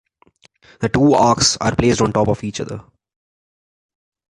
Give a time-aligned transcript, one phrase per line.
[0.79, 2.83] The two arches are placed on top of each other.